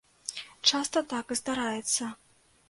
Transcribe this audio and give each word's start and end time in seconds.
Часта 0.71 1.03
так 1.11 1.35
і 1.35 1.37
здараецца. 1.41 2.11